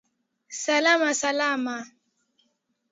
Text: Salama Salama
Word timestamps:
Salama 0.63 1.13
Salama 1.13 1.77